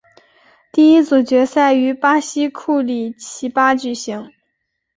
[0.71, 4.31] 第一组决赛于巴西库里奇巴举行。